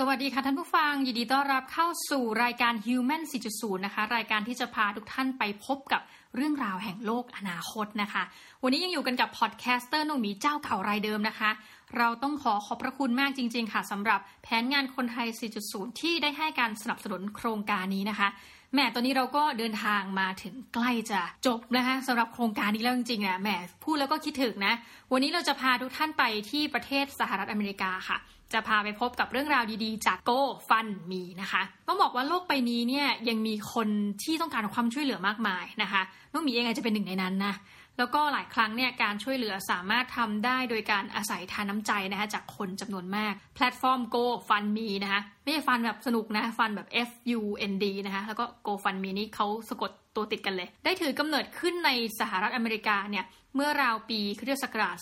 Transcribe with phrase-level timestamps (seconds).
[0.00, 3.22] สวัสดีค่ะท่านผู้ฟัง ยินดีต้อนรับเข้าสู่รายการ Human
[3.54, 6.02] 4.0 นะคะ รายการที่จะพาทุกท่านไปพบกับ
[6.36, 8.22] เรื่องราวแห่งโลกอนาคตนะคะ
[8.62, 11.50] วันนี้ยังอยู่กันกับ podcaster น้องหมีเจ้าเก่ารายเดิมนะคะ
[11.96, 15.28] เราต้องขอขอบพระคุณมากจริง ๆ ค่ะสำหรับแผนงานคนไทย
[15.64, 18.28] 4.0 ที่ได้ให้การสนับสนุนโครงการนี้นะคะ
[18.76, 23.48] แหมตอนนี้เราก็เดินทางมาถึงใกล้จะจบนะคะสำหรับโครงการนี้แล้วจริงๆนะแหม
[23.84, 24.74] พูดแล้วก็คิดถึงนะ
[25.12, 28.18] วันนี้เราจะพาทุกท่านไปที่ประเทศสหรัฐอเมริกาค่ะ
[28.52, 30.30] จะพาไปพบกับเรื่องราวดีๆ จากโก
[30.68, 33.88] ฟันมีนะคะ ต้องบอกว่าโลกใบนี้เนี่ยยังมีคน
[34.22, 37.54] ที่ต้องการความช่วยเหลือมากมายนะคะน้องมีเองอาจจะเป็นหนึ่งในนั้นนะ
[37.98, 47.40] แล้วก็หลายครั้งเนี่ยการช่วยเหลือสามารถทำได้โดยการอาศัยทานน้ำใจนะคะจากคนจำนวนมาก แพลตฟอร์ม Go Fund Me นะคะไม่ใช่ฟันแบบสนุกนะฟันแบบ F U
[47.72, 51.90] N D นะคะแล้วก็ Go Fund Me นี่เขาสะกดตัวติดกันเลย ได้ถือกำเนิดขึ้นใน
[52.20, 54.96] สหรัฐอเมริกาเนี่ยเมื่อราวปีคริสตศักราช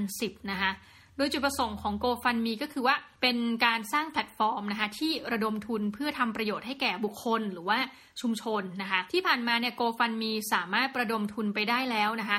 [0.00, 0.70] 2010 นะคะ
[1.18, 7.78] โดยจุดประสงค์ของ GoFundMe ก็คือว่าเป็นการสร้างแพลตฟอร์มนะคะที่ระดมทุนเพื่อทำประโยชน์ให้แก่บุคคลหรือว่า
[8.20, 12.38] ชุมชนนะคะที่ผ่านมาเนี่ย GoFundMe สามารถประดมทุนไปได้แล้วนะคะ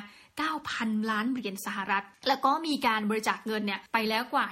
[0.56, 4.46] 9,000 ล้านเหรียญสหรัฐ แล้วก็มีการบริจาคเงินเนี่ยไปแล้วกว่า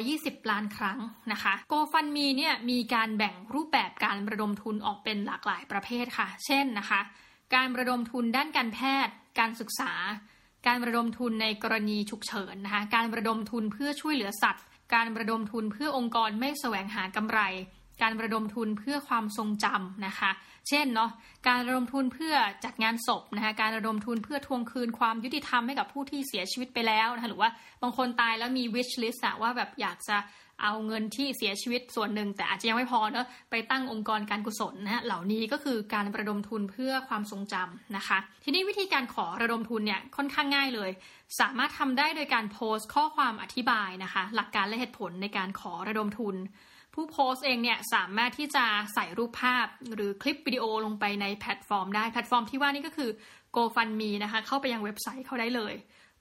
[0.00, 0.98] 120 ล้านครั้ง
[1.32, 7.00] นะคะ GoFundMe เนี่ยมีการแบ่งรูปแบบการระดมทุนออกเป็นหลากหลายประเภทค่ะ เช่นนะคะ
[7.54, 9.92] การระดมทุนด้านการแพทย์ การศึกษา
[10.66, 17.40] การระดมทุนในกรณีฉุกเฉินนะคะการระดมทุนเพื่อช่วยเหลือสัตว์ การระดมทุนเพื่อองค์กรไม่แสวงหากำไร
[18.02, 20.30] การระดมทุนเพื่อความทรงจำนะคะ
[20.68, 21.10] เช่นเนาะ
[21.48, 27.50] การระดมทุนเพื่อจัดงานศพนะคะการระดมทุนเพื่อทวงคืนความยุติธรรมให้กับผู้ที่เสียชีวิตไปแล้วนะคะหรือว่า
[27.82, 30.16] บางคนตายแล้วมี wish list ว่าแบบอยากจะ
[30.62, 40.90] เอาเงินที่เสียชีวิตส่วนหนึ่ง แต่อาจจะยังไม่พอเนาะไปตั้งองค์กรการกุศลนะเหล่านี้ก็คือการระดมทุนเพื่อความทรงจำนะคะ ทีนี้วิธีการขอระดมทุนเนี่ยค่อนข้างง่ายเลย
[41.40, 46.36] สามารถทำได้โดยการโพสต์ข้อความอธิบายนะคะ หลักการและเหตุผลในการขอระดมทุน
[46.94, 53.10] ผู้โพสต์เองเนี่ยสามารถที่จะใส่รูปภาพหรือคลิปวิดีโอลงไปในแพลตฟอร์มได้แพลตฟอร์มที่ว่านี่ก็คือ
[53.56, 55.74] GoFundMe นะคะเข้าไปยังเว็บไซต์เขาได้เลย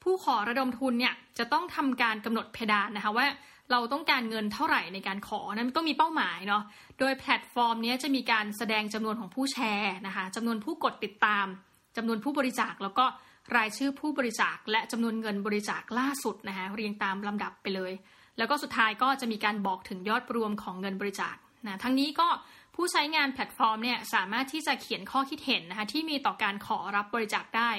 [0.03, 3.25] ผู้ขอระดมทุนเนี่ยจะต้องทำการกำหนดเพดานนะคะว่า
[3.71, 6.63] เราต้องการเงินเท่าไหร่ในการขอนั้นต้องมีเป้าหมายเนาะ
[6.99, 11.45] โดยแพลตฟอร์มนี้จะมีการแสดงจำนวนของผู้แชร์นะคะจำนวนผู้กดติดตาม
[11.97, 13.05] จำนวนผู้บริจาคแล้วก็
[13.55, 17.91] รายชื่อผู้บริจาคและจำนวนเงินบริจาคล่าสุดนะคะเรียงตามลำดับไปเลย
[18.37, 22.27] แล้วก็สุดท้ายก็จะมีการบอกถึงยอดรวมของเงินบริจาคนะทั้งนี้ก็
[22.75, 27.71] ผู้ใช้งานแพลตฟอร์มเนี่ยสามารถที่จะเขียนข้อคิดเห็นนะคะที่มีต่อการขอรับบริจาคได้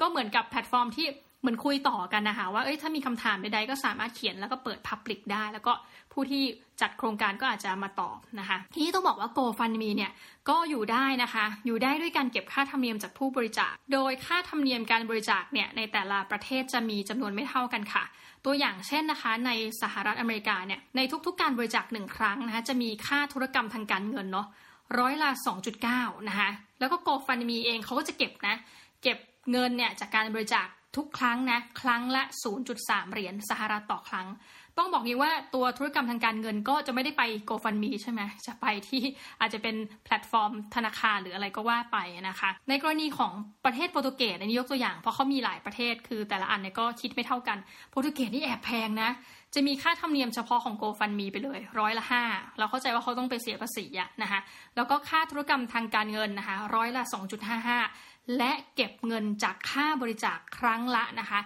[0.00, 1.06] ก็เหมือนกับแพลตฟอร์มที่
[1.40, 5.72] เหมือนคุยต่อกันนะคะว่าเอ้ยถ้ามีคำถามใดๆก็สามารถเขียนแล้วก็เปิด public ได้ แล้วก็
[6.12, 6.42] ผู้ที่
[6.80, 10.12] จัดโครงการก็อาจจะมาตอบนะคะที่ต้องบอกว่า GoFundMe เนี่ย
[10.48, 18.04] ก็อยู่ได้นะคะ อยู่ได้ด้วยการเก็บค่าธรรมเนียมจากผู้บริจาค โดยค่าธรรมเนียมการบริจาคเนี่ยในแต่ละประเทศจะมีจำนวนไม่เท่ากันค่ะ
[18.44, 19.50] ตัวอย่างเช่นนะคะ ใน
[19.82, 24.46] สหรัฐอเมริกาเนี่ยในทุกๆ การบริจาคหนึ่งครั้งนะคะจะมีค่าธุรกรรมทางการเงินเนาะ
[24.98, 25.30] ร้อยละ
[25.78, 26.50] 2.9นะคะ
[26.80, 28.56] แล้วก็ GoFundMe เองเขาก็จะเก็บนะ
[29.02, 29.18] เก็บ
[29.50, 30.66] เงินเนี่ยจากการบริจาค
[30.98, 32.22] ทุกครั้งนะ ครั้งละ
[32.66, 34.28] 0.3 เหรียญสหรัฐต่อครั้ง
[34.78, 39.02] ต้องบอกนี้ว่าตัวธุรกรรมทางการเงินก็จะไม่ได้ไป GoFundMe ใช่ไหมจะไปที่
[39.40, 41.98] อาจจะเป็นแพลตฟอร์มธนาคารหรืออะไรก็ว่าไป
[42.28, 43.32] นะคะ ในกรณีของ
[43.64, 47.58] ประเทศโปรตุเกสอันนี้ยกตัวอย่าง เพราะเขามีหลายประเทศคือแต่ละอันเนี่ยก็คิดไม่เท่ากัน
[47.90, 49.10] โปรตุเกสนี่แอบแพงนะ
[49.54, 52.22] จะมีค่าธรรมเนียมเฉพาะของ GoFundMe ไปเลย ร้อยละห้า
[52.58, 54.40] เราเข้าใจว่าเขาต้องไปเสียภาษีอะนะคะ
[54.76, 57.02] แล้วก็ค่าธุรกรรมทางการเงินนะคะร้อยละ
[57.66, 61.40] 2.55 และเก็บเงินจากค่าบริจาคครั้งละนะคะ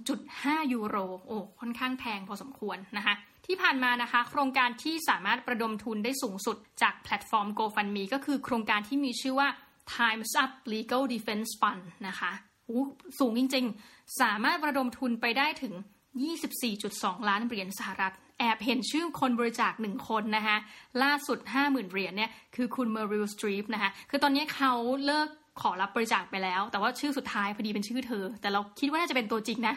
[0.00, 0.96] 2.5 ยูโร
[1.26, 3.14] โอ้ ค่อนข้างแพงพอสมควรนะคะ
[3.46, 9.48] ที่ผ่านมานะคะ โครงการที่สามารถประดมทุนได้สูงสุดจากแพลตฟอร์ม GoFundMe ก็คือโครงการที่มีชื่อว่า
[9.96, 12.32] Time's Up Legal Defense Fund นะคะ
[12.66, 12.82] โอ้
[13.18, 15.74] สูงจริงๆ สามารถระดมทุนไปได้ถึง
[16.50, 20.56] 24.2 ล้านเหรียญสหรัฐ แอบเห็นชื่อคนบริจาคหนึ่งคนนะคะ
[21.02, 24.72] ล่าสุด 50,000 เหรียญเนี่ยคือคุณเมอริลสตรีปนะคะคือตอนนี้เขา
[25.06, 25.28] เลิก
[25.60, 29.74] ขอรับบริจาคไปแล้ว แต่ว่าชื่อสุดท้ายพอดีเป็นชื่อเธอ แต่เราคิดว่าน่าจะเป็นตัวจริงนะ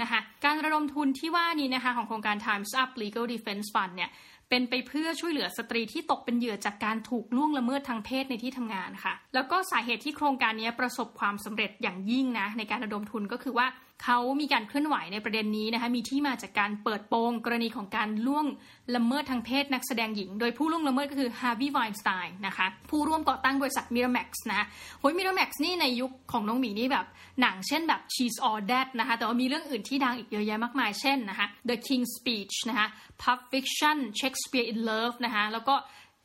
[0.00, 4.10] นะคะการระดมทุนที่ว่านี้นะคะของโครงการ Time's Up Legal Defense Fund เนี่ย
[4.48, 13.66] เป็นไปเพื่อช่วยเหลือสตรีที่ตกเป็นเหยื่อจากการถูกล่วงละเมิดทางเพศในที่ทำงานค่ะ แล้วก็สาเหตุที่โครงการนี้ประสบความสำเร็จอย่างยิ่งนะในการระดมทุนก็คือว่า
[14.04, 18.46] เขามีการเคลื่อนไหวในประเด็นนี้นะคะมีที่มาจากการเปิดโปงกรณีของการล่วง
[18.94, 24.66] ละเมิดทางเพศนักแสดงหญิง โดยผู้ล่วงละเมิดก็คือฮาร์วีย์ไวน์สไตน์นะคะผู้ร่วมก่อตั้งบริษัทมิราแม็กซ์นะ
[25.00, 27.06] โอ้ยมิราแม็กซ์นี่ในยุคของน้องหมีนี่แบบ
[27.40, 32.86] หนังเช่นแบบ She's All That นะคะแต่ว่ามีเรื่องอื่นที่ดังอีกเยอะแยะมากมายเช่นนะคะ The King's Speech นะคะ
[33.22, 35.74] Pulp Fiction Shakespeare in Love นะคะแล้วก็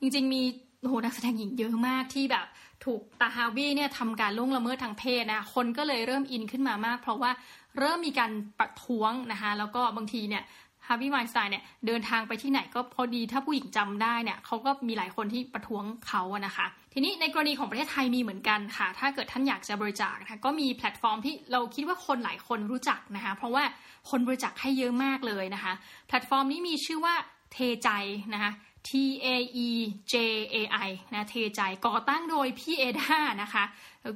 [0.01, 0.41] จริงๆมี
[0.87, 2.45] โหนักแสดงหญิงเยอะมากที่แบบ
[2.85, 7.31] ถูกตาฮาร์วีเนี่ยทำการล่วงละเมิดทางเพศนะคนก็เลยเริ่มอินขึ้นมามาก เพราะว่า
[7.77, 10.43] เริ่มมีการประท้วงนะคะแล้วก็บางทีเนี่ย
[10.87, 23.63] ฮาร์วีไวน์สไตน์เนี่ยเดินทางไปที่ไหนก็พอดีถ้าผู้หญิงจำได้เนี่ยเขาก็มีหลายคนที่ประท้วงเขาอะนะคะ ทีนี้ในกรณีของประเทศไทยมีเหมือนกันค่ะ ถ้าเกิดท่านอยากจะบริจาคนะคะก็มีแพลตฟอร์มที่เราคิดว่าคนหลายคนรู้จักนะคะ เพราะว่า
[24.09, 25.73] คนบริจาคให้เยอะมากเลยนะคะ
[26.07, 27.15] แพลตฟอร์มนี้มีชื่อว่า
[27.53, 27.89] เทใจ
[28.33, 28.51] นะคะ
[28.87, 28.89] T
[29.25, 29.27] A
[29.65, 29.69] E
[30.13, 30.15] J
[30.53, 30.55] A
[30.87, 33.63] I นะเทใจก่อตั้งโดยพี่เอดานะคะ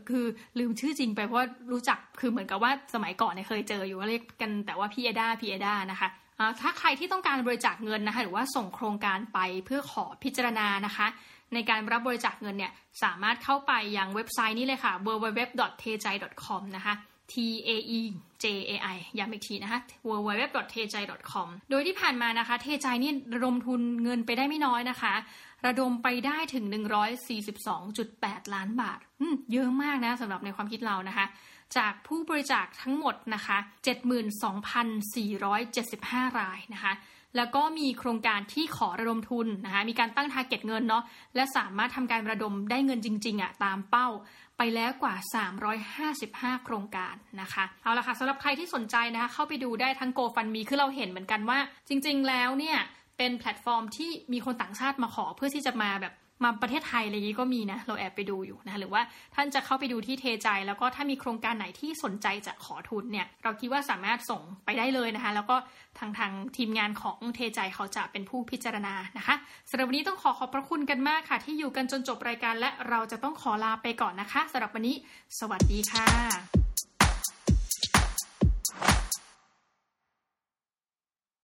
[0.10, 0.26] คือ
[0.60, 6.10] ลืมชื่อจริงไปเพราะรู้จักคือเหมือนกับว่าสมัยก่อนเนี่ยเคยเจออยู่เรียกกันแต่ว่าพี่เอดาพี่เอดานะคะ
[6.62, 11.08] ถ้าใครที่ต้องการบริจาคเงินนะคะหรือว่าส่งโครงการไปเพื่อขอพิจารณานะคะ
[11.54, 12.72] ในการรับบริจาคเงินเนี่ย
[13.04, 16.94] สามารถเข้าไปยังเว็บไซต์นี้เลยค่ะ www.tejai.com นะคะ
[17.32, 17.34] T
[17.68, 17.70] A
[18.00, 18.02] E
[18.44, 25.14] J A I ย้ำอีกทีนะคะ www.tejai.com โดยที่ผ่านมานะคะ เทใจนี่ระดมทุนเงินไปได้ไม่น้อยนะคะ
[25.66, 26.66] ระดมไปได้ถึง
[27.40, 29.00] 142.8 ล้านบาท
[29.52, 31.26] เยอะมากนะสำหรับในความคิดเรานะคะ
[31.78, 33.58] จากผู้บริจาคทั้งหมดนะคะ
[34.74, 36.94] 72,475 รายนะคะ
[37.38, 41.04] แล้วก็มีโครงการที่ขอระดมทุนนะคะมีการตั้งทาร์เก็ตเงินเนาะ
[41.36, 44.08] และสามารถทำการระดมได้เงินจริงๆอะตามเป้า
[44.58, 45.16] ไปแล้วกว่า
[45.96, 52.78] 355 โครงการนะคะ เอาละค่ะสำหรับใครที่สนใจนะคะ เข้าไปดูได้ทั้ง GoFundMe คือเราเห็นเหมือนกันว่า จริง ๆ แล้วเนี่ย
[53.18, 59.02] เป็นแพลตฟอร์มที่มีคนต่างชาติมาขอเพื่อที่จะมาแบบ มาประเทศไทยอะไรอย่างนี้ก็มีนะ เราแอบไปดูอยู่นะหรือว่า
[59.36, 65.56] ท่านจะเข้าไปดูที่เทใจ แล้วก็ถ้ามีโครงการไหนที่สนใจจะขอทุนเนี่ย เราคิดว่าสามารถส่งไปได้เลยนะคะ แล้วก็
[66.00, 69.36] ทางทางทีมงานของเทใจเขาจะเป็นผู้พิจารณานะคะ
[69.70, 74.96] สำหรับวันนี้ต้องขอขอบพระคุณกันมากค่ะ ที่อยู่กันจนจบรายการ และเราจะต้องขอลาไปก่อนนะคะสำหรับวันนี้
[75.40, 76.08] สวัสดีค่ะ